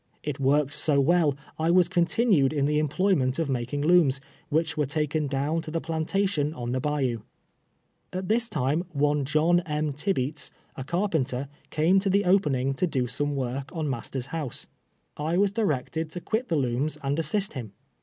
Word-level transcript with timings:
It 0.23 0.39
"worked 0.39 0.73
so 0.73 0.99
well, 0.99 1.37
I 1.59 1.69
was 1.69 1.87
continued 1.87 2.53
in 2.53 2.65
the 2.65 2.79
employment 2.79 3.37
of 3.37 3.51
making 3.51 3.81
looms, 3.83 4.19
which 4.49 4.75
were 4.75 4.87
taken 4.87 5.27
down 5.27 5.61
to 5.61 5.69
the 5.69 5.79
plantation 5.79 6.55
on 6.55 6.71
the 6.71 6.79
bayou. 6.79 7.21
At 8.11 8.27
this 8.27 8.49
time 8.49 8.83
one 8.93 9.25
John 9.25 9.61
]\I. 9.63 9.79
Til)eats. 9.91 10.49
a 10.75 10.83
capentcr, 10.83 11.47
came 11.69 11.99
to 11.99 12.09
the 12.09 12.25
opening 12.25 12.73
to 12.73 12.87
do 12.87 13.05
some 13.05 13.35
work 13.35 13.69
on 13.75 13.87
master's 13.91 14.31
house. 14.33 14.65
I 15.17 15.37
was 15.37 15.51
directed 15.51 16.09
to 16.09 16.19
(juit 16.19 16.47
the 16.47 16.55
looms 16.55 16.97
and 17.03 17.19
assist 17.19 17.53
him. 17.53 17.73